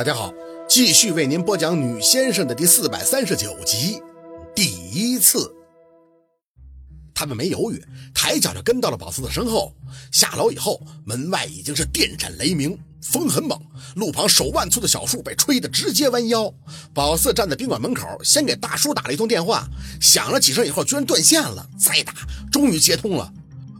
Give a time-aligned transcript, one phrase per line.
[0.00, 0.32] 大家好，
[0.66, 4.00] 继续为您播讲《女先生》的第四百三十九集。
[4.56, 5.54] 第一次，
[7.14, 7.84] 他们没犹豫，
[8.14, 9.76] 抬脚就跟到了宝四的身后。
[10.10, 13.60] 下楼以后，门外已经是电闪雷鸣，风很猛，
[13.96, 16.50] 路旁手腕粗的小树被吹得直接弯腰。
[16.94, 19.68] 宝四站在宾馆门口，先给大叔打了一通电话，
[20.00, 22.14] 响了几声以后，居然断线了，再打，
[22.50, 23.30] 终于接通了。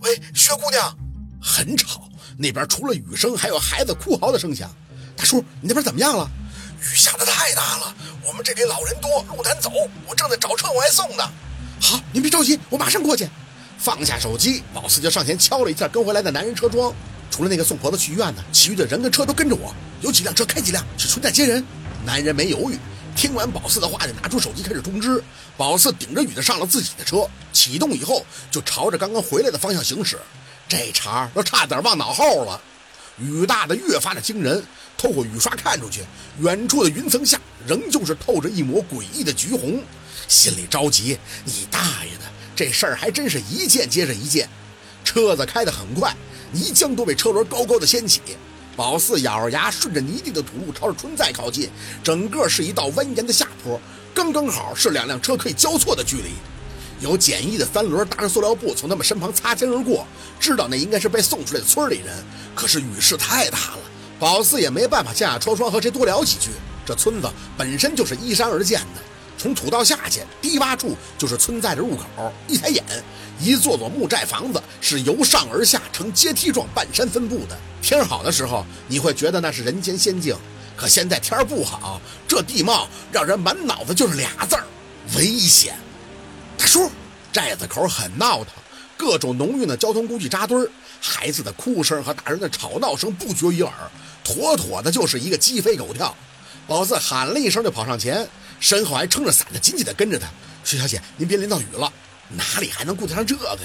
[0.00, 0.96] 喂，薛姑娘，
[1.42, 2.08] 很吵，
[2.38, 4.74] 那边除了雨声，还有孩子哭嚎的声响。
[5.16, 6.30] 大叔，你那边怎么样了？
[6.78, 9.70] 雨下的太大了，我们这里老人多，路难走。
[10.06, 11.24] 我正在找车往外送呢。
[11.80, 13.28] 好，您别着急，我马上过去。
[13.78, 16.92] 放下手机，宝四就上前敲了一下跟回来的男人车窗。
[17.30, 19.74] 除了那个送婆子去医院的，其余的人跟车都跟着我。
[20.00, 21.64] 有几辆车开几辆去春寨接人。
[22.04, 22.78] 男人没犹豫，
[23.16, 25.22] 听完宝四的话，就拿出手机开始通知。
[25.56, 30.18] 宝四顶着雨的上了自己的车，启动以后就朝着刚刚回来的方向行驶。
[30.68, 32.60] 这茬都差点忘脑后了。
[33.18, 34.62] 雨大的越发的惊人，
[34.96, 36.02] 透过雨刷看出去，
[36.40, 39.82] 远处的云层下仍旧是透着一抹诡异的橘红，
[40.28, 41.18] 心里着急。
[41.44, 44.48] 你大爷的，这事儿还真是一件接着一件。
[45.04, 46.14] 车子开得很快，
[46.52, 48.20] 泥浆都被车轮高高的掀起。
[48.76, 51.70] 宝四咬着牙，顺着泥地的土路朝着春寨靠近，
[52.04, 53.80] 整个是一道蜿蜒的下坡，
[54.12, 56.32] 刚刚好是两辆车可以交错的距离。
[57.00, 60.06] 有简易的三轮搭着塑料布从他们身旁擦肩而过，
[60.40, 62.24] 知道那应该是被送出来的村里人。
[62.54, 63.78] 可是雨势太大了，
[64.18, 66.50] 宝四也没办法下下戳戳和谁多聊几句。
[66.86, 69.02] 这村子本身就是依山而建的，
[69.36, 72.32] 从土道下去低洼处就是村寨的入口。
[72.48, 72.82] 一抬眼，
[73.40, 77.58] 一座座木寨房子是由上而下呈阶梯状半山分布的。
[77.82, 80.34] 天好的时候，你会觉得那是人间仙境；
[80.76, 84.64] 可现在天不好，这地貌让人满脑子就是俩字儿：
[85.16, 85.76] 危险。
[86.58, 86.90] 大叔，
[87.32, 88.52] 寨子口很闹腾，
[88.96, 93.72] 各种浓郁的交通工具扎堆儿，孩子的哭声和大人的吵闹声不绝于耳，
[94.24, 96.14] 妥妥的就是一个鸡飞狗跳。
[96.66, 100.26] 宝四喊了一声就跑上前，身后还撑着伞的紧紧的跟着他。
[100.64, 101.92] 徐小姐，您别淋到雨了，
[102.30, 103.56] 哪里还能顾得上这个呀？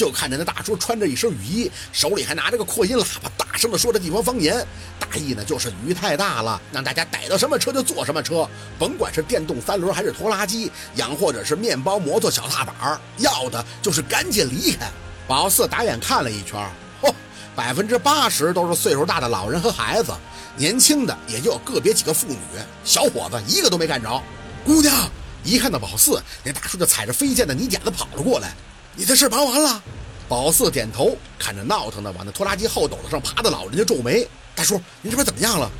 [0.00, 4.66] 就看着那大叔穿着一身雨衣，手里还拿着个扩音喇叭，大声的说着地方方言。
[4.98, 14.90] 大意呢就是雨太大了，让大家逮到什么车就坐什么车，甭管是电动三轮还是拖拉机，养或者是面包摩托小踏板，要的就是赶紧离开。
[15.28, 16.58] 宝四打眼看了一圈，
[17.02, 17.12] 嚯，
[17.54, 20.14] 百分之八十都是岁数大的老人和孩子，
[20.56, 22.38] 年轻的也就个别几个妇女，
[22.86, 24.22] 小伙子一个都没干着。
[24.64, 25.10] 姑娘
[25.44, 28.54] 一看到宝四，那大叔就踩着飞溅的泥点子跑了过来。
[28.96, 29.82] 你的事忙完了，
[30.28, 35.70] 宝四点头，看着闹腾的往那拖拉机后斗子上爬的老人家皱眉：“大叔，您这边怎么样了？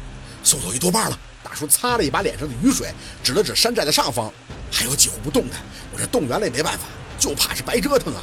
[0.44, 4.32] 送走一多半了。”大叔擦了一把脸上的雨水，指了指山寨的上方
[4.70, 5.60] ：“还有几户不动弹，
[5.92, 6.84] 我这动员了也没办法，
[7.18, 8.22] 就怕是白折腾啊。”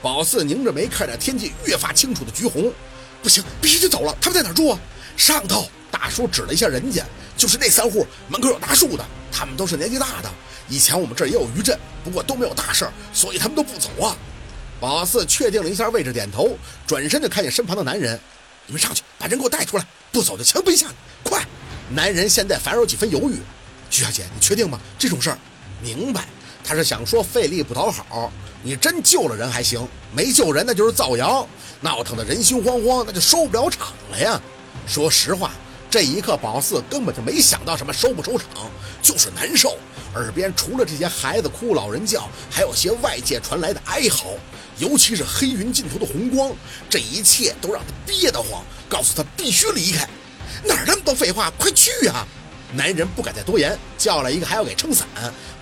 [0.00, 2.72] 宝四拧着眉看着天际越发清楚的橘红
[3.22, 4.16] ：“不行，必须得走了。
[4.20, 4.78] 他们在哪住啊？
[5.16, 7.04] 上头。”大叔指了一下人家，
[7.36, 10.30] 就是那三户门口有大树的，他们都是年纪大的。
[10.68, 14.16] 以前我们这儿也有余震，不过都没有大事儿，所以他们都不走啊。
[14.80, 16.56] 宝四确定了一下位置，点头，
[16.86, 18.18] 转身就看见身旁的男人
[18.66, 20.92] ：“你们上去，把人给我带出来，不走就枪毙下来，
[21.22, 21.44] 快！”
[21.90, 23.36] 男人现在反而有几分犹豫
[23.90, 24.80] ：“徐小姐，你确定吗？
[24.98, 25.38] 这种事儿？”
[25.82, 26.24] 明白，
[26.64, 28.32] 他是想说费力不讨好。
[28.62, 31.46] 你真救了人还行，没救人那就是造谣，
[31.80, 34.40] 闹腾的人心惶惶，那就收不了场了呀。
[34.86, 35.50] 说实话。
[35.92, 38.48] 这一刻，宝四根本就没想到什么收不收场，
[39.02, 39.76] 就是难受。
[40.14, 44.28] 耳边除了这些孩子哭、老人叫，还有些外界传来的哀嚎，
[44.78, 46.50] 尤其是黑云尽头的红光，
[46.88, 50.08] 这一切都让他憋得慌，告诉他必须离开。
[50.64, 52.26] 哪儿那么多废话，快去啊！
[52.72, 55.06] 男人不敢再多言，叫来一个还要给撑伞。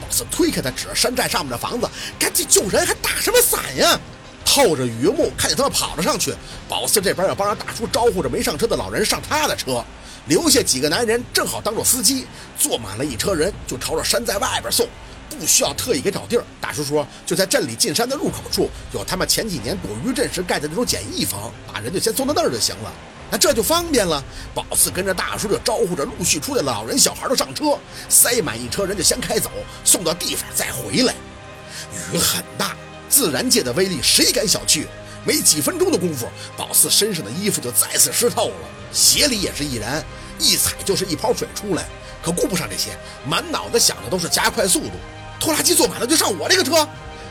[0.00, 3.98] 宝四推开他，指着山寨上面的房子，赶紧救人，还打什么伞呀？
[4.44, 6.32] 透着雨幕，看见他们跑了上去。
[6.68, 9.84] 宝四这边要帮着大叔招呼着没上车的老人上他的车。
[10.26, 12.26] 留下几个男人，正好当做司机，
[12.58, 14.86] 坐满了一车人，就朝着山在外边送，
[15.28, 16.44] 不需要特意给找地儿。
[16.60, 22.92] 大叔说，就在镇里进山的入口处，有他们前几年躲余震时盖的那种简易房，把人就先送到那儿就行了。
[23.32, 24.22] 那这就方便了。
[24.54, 27.78] 宝四跟着大叔就招呼着陆续出来的老人小孩都上车，
[28.08, 29.50] 塞满一车人就先开走，
[29.84, 31.14] 送到地方再回来。
[32.12, 32.76] 雨很大，
[33.08, 34.86] 自然界的威力谁敢小觑？
[35.24, 40.02] 没几分钟的功夫，宝四身上的衣服就再次湿透了，鞋里也是一然，
[40.40, 41.86] 一踩就是一泡水出来。
[42.22, 42.90] 可顾不上这些，
[43.26, 44.92] 满脑子想的都是加快速度。
[45.38, 46.86] 拖拉机坐满了就上我这个车。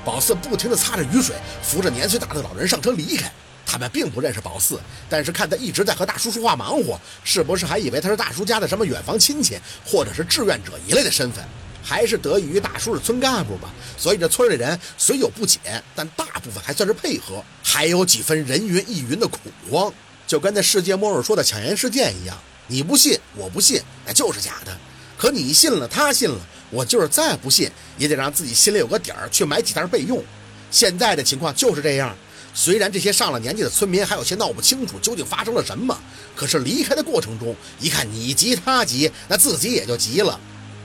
[0.06, 3.32] 宝四不停地擦着雨水，扶着年岁大的老人上车离开。
[3.66, 11.44] 他们并不认识宝四，但是看他一直在和大叔说话忙活，是不是还以为他是大叔家的什么远房亲戚，或者是志愿者一类的身份？
[11.84, 15.60] 还是得益于大叔是村干部吧，所以这村里人虽有不解，
[15.96, 19.40] 但大部分还算是配合，还有几分人云亦云的恐
[19.70, 19.94] 慌，
[20.26, 22.36] 就跟那世界末日说的抢盐事件一样。
[22.70, 24.78] 你不信，我不信，那就是假的。
[25.18, 26.40] 可你信了，他信了，
[26.70, 30.24] 我就是再不信，也得让自己心里有个底儿，去买几袋备用。
[30.72, 32.16] 现在的情况就是这样。
[32.54, 35.98] 虽然这些上了年纪的村民还有些闹不清楚究竟发生了什么，
[36.36, 40.40] 可是离开的过程中，一看你急他急，那自己也就急了。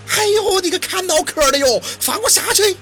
[0.09, 2.77] 哎呦，你个看脑壳的哟，放我下去！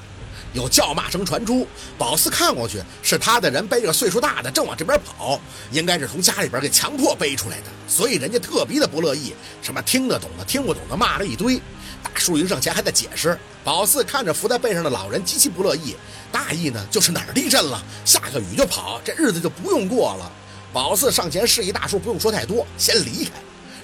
[0.52, 1.66] 有叫骂声传出，
[1.96, 5.40] 宝四看过去，是他的人背着岁数大的，正往这边跑，
[5.70, 11.60] 应该是从家里边给强迫背出来的，所以人家特别的不乐意，什么听得懂的、听不懂的，骂了一堆。
[12.02, 15.94] 大叔迎上前还在解释，宝四看着扶在背上的老人极其不乐意，
[16.32, 20.31] 大意呢就是哪儿地震了，下个雨就跑，这日子就不用过了。
[20.72, 23.31] 宝四上前示意大叔不用说太多，先离开。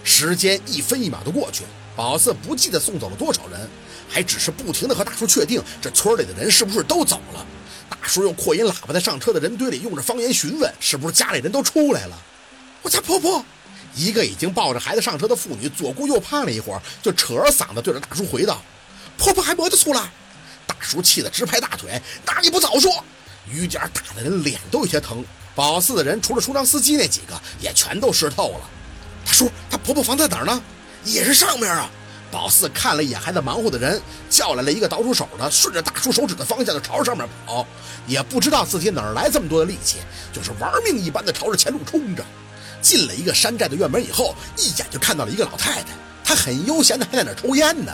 [0.03, 1.65] 时间一分一秒的过去，
[1.95, 3.69] 宝四不记得送走了多少人。
[4.09, 7.45] 还只是不停地和大叔确定这村里的人是不是都走了。
[7.89, 12.19] 大叔用扩音喇叭在上车的人堆里用着方言询问：“是不是家里人都出来了？”
[12.83, 13.45] 我家婆婆，
[13.95, 18.63] 一个已经抱着孩子上车的妇女左顾右盼了一会儿，就扯着嗓子对着大叔回道
[19.17, 20.11] ：“婆婆还没得出来。”
[20.67, 22.93] 大叔气得直拍大腿：“那你不早说！”
[23.51, 25.25] 雨点打的人脸都有些疼。
[25.55, 28.61] 保四的人除了出张司机那几个，也全都湿透了。
[29.25, 30.63] 大叔，她婆婆房在哪儿呢？
[31.05, 31.91] 也是上面啊。
[32.31, 37.67] 宝四看了一眼还在忙活的人，叫来了一个倒数手的，顺着大叔手指的方向就朝上面跑。
[38.07, 39.99] 也不知道自己哪儿来这么多的力气，
[40.33, 42.25] 就是玩命一般的朝着前路冲着。
[42.81, 45.89] 进了一个山寨的院门以后，一眼就看到了一个老太太，
[46.23, 47.93] 她很悠闲的还在那抽烟呢。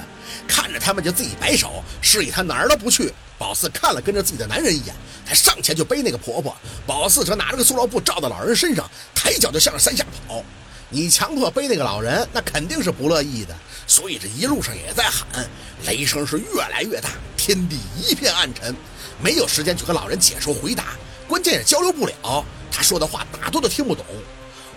[0.49, 3.13] 看着他们就自己摆手，示意他哪儿都不去。
[3.39, 4.95] 宝四看了跟着自己的男人一眼，
[5.25, 6.55] 他上前就背那个婆婆。
[6.87, 10.43] 宝四则拿着个塑料布罩到老人身上，抬脚就向着山下跑。
[10.91, 13.55] 你强迫背那个老人，那肯定是不乐意的，
[13.87, 15.49] 所以这一路上也在喊，
[15.87, 18.75] 雷声是越来越大，天地一片暗沉，
[19.23, 20.95] 没有时间去和老人解说回答，
[21.29, 24.05] 关键也交流不了，他说的话大多都听不懂。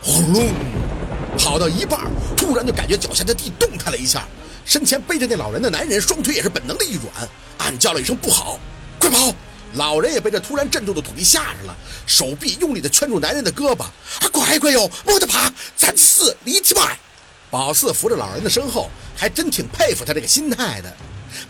[0.01, 0.50] 轰隆，
[1.38, 2.00] 跑到一半，
[2.36, 4.27] 突然就感觉脚下的地动弹了一下，
[4.65, 8.60] 身前背着那老人的男人双腿也是本能的一软，暗叫了一声不好，
[9.00, 9.33] 快跑！
[9.74, 11.75] 老人也被这突然震动的土地吓着了，
[12.06, 13.83] 手臂用力的圈住男人的胳膊。
[13.83, 16.98] 啊，乖乖哟，莫得怕，咱四离起迈。
[17.49, 20.94] 宝四扶着老人的身后，还真挺佩服他这个心态的。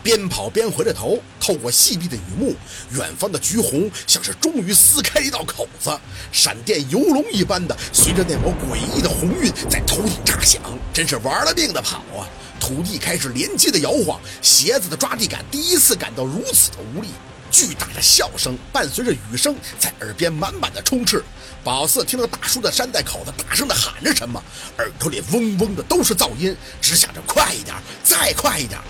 [0.02, 2.54] 边跑边回着头，透过细密的雨幕，
[2.92, 5.90] 远方的橘红像是终于撕开一道口子，
[6.30, 10.60] 闪电游龙一般的随着那抹诡异的红晕在头顶炸响，
[10.92, 12.28] 真是玩了命的跑啊！
[12.60, 17.08] 土地开始连接的摇晃，鞋子的抓地感第一次感到如此的无力。
[17.50, 21.22] 巨大的笑声伴随着雨声在耳边满满的充斥。
[21.64, 24.42] 宝四听到大叔在山寨口子大声的喊着什么，
[24.78, 28.80] 耳朵里嗡嗡的都是噪音，只想着快一点，再快一点。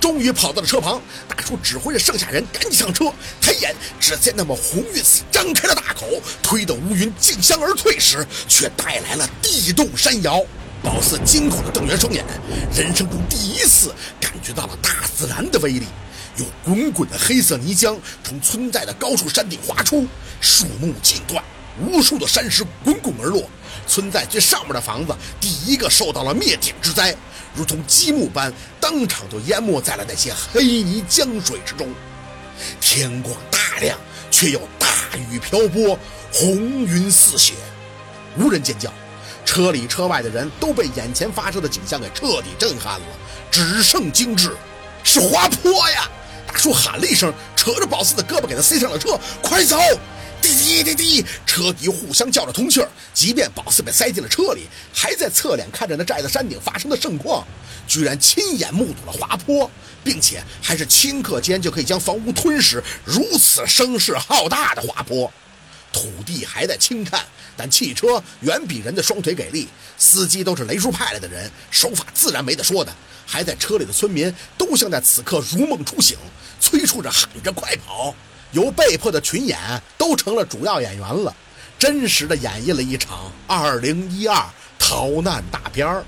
[0.00, 3.12] 终于跑到了车旁，大叔指挥着剩下人赶紧上车。
[3.40, 6.06] 抬眼只见那么红运寺张开了大口，
[6.42, 10.44] 推得乌云竞相而退时，却带来了地动山摇。
[10.82, 12.24] 宝四惊恐的瞪圆双眼，
[12.74, 15.86] 人生中第一次感觉到了大自然的威力。
[16.36, 20.06] 有滚滚的黑色泥浆从村寨的高处山顶滑出，
[20.40, 21.44] 树木尽断，
[21.78, 23.48] 无数的山石滚滚而落。
[23.86, 27.14] 村寨最上面的房子第一个受到了灭顶之灾，
[27.54, 31.88] 如同积木般，当场就淹没在了那些黑泥浆水之中。
[32.80, 33.98] 天光大亮，
[34.30, 34.86] 却又大
[35.30, 35.98] 雨瓢泼，
[36.32, 37.54] 红云似血，
[38.38, 38.90] 无人尖叫。
[39.44, 43.06] 车里车外的人都被眼前发生的景象给彻底震撼了，
[43.50, 44.56] 只剩精致，
[45.02, 46.08] 是滑坡呀！
[46.52, 49.18] 大叔喊了一声，扯着宝四的胳膊，给他塞上了车。
[49.42, 49.78] 快走！
[50.42, 52.88] 滴滴滴滴，车底互相叫着通气儿。
[53.14, 57.46] 即便宝四被塞进了车里，还在侧脸看着那寨子山顶发生的盛况，
[57.86, 59.70] 居然亲眼目睹了滑坡，
[60.04, 65.32] 并且还是顷刻间就可以将房屋吞噬，如此声势浩大的滑坡。
[65.92, 67.24] 土地还在轻颤，
[67.56, 69.68] 但汽车远比人的双腿给力。
[69.98, 72.92] 司机都是雷叔派来的人，手法自然没得说的。
[73.24, 76.18] 还在车里的村民都像在此刻如梦初醒，
[76.60, 78.14] 催促着喊着快跑。
[78.50, 79.58] 由被迫的群演
[79.96, 81.34] 都成了主要演员了，
[81.78, 84.44] 真实的演绎了一场2012
[84.78, 86.04] 逃难大片儿。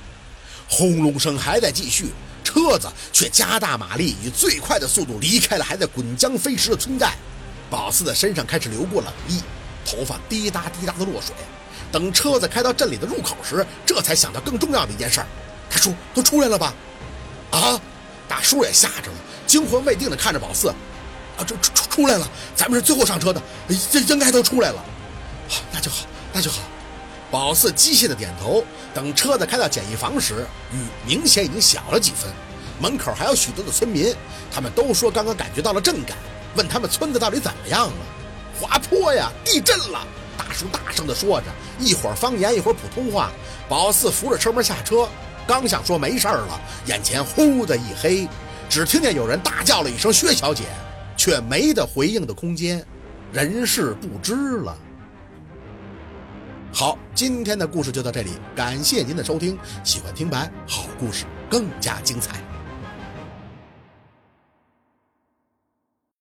[0.69, 2.09] 轰隆声还在继续，
[2.43, 7.15] 车子却加大马力，以最快的速度离开了还在滚浆飞驰的村寨。
[7.71, 9.41] 宝四的身上开始流过冷意。
[9.85, 11.35] 头发滴答滴答的落水，
[11.93, 15.26] 等车子开到镇里的入口时，这才想到更重要的一件事儿：
[15.71, 16.73] 大叔都出来了吧？
[17.50, 17.81] 啊！
[18.26, 20.69] 大叔也吓着了，惊魂未定的看着宝四。
[20.69, 22.26] 啊，这出出来了，
[22.57, 23.43] 咱们是最后上车的，
[23.91, 24.85] 这应该都出来了。
[25.73, 26.59] 那就好，那就好。
[27.31, 28.64] 宝四机械的点头。
[28.95, 32.31] 等车子开到简易房时，雨明显已经小了几分。
[32.81, 34.14] 门口还有许多的村民，
[34.53, 36.17] 他们都说刚刚感觉到了震感，
[36.55, 37.95] 问他们村子到底怎么样了。
[38.61, 39.31] 滑坡呀！
[39.45, 40.07] 地震了！
[40.37, 41.47] 大叔大声地说着，
[41.79, 43.31] 一会儿方言，一会儿普通话。
[43.69, 45.09] 宝四扶着车门下车，
[45.47, 48.29] 刚想说没事儿了，眼前忽的一黑，
[48.69, 50.65] 只听见有人大叫了一声“薛小姐”，
[51.17, 52.85] 却没得回应的空间，
[53.33, 54.77] 人事不知了。
[56.73, 59.57] 好，今天的故事就到这里，感谢您的收听。
[59.85, 62.54] 喜欢听白，好故事更加精彩。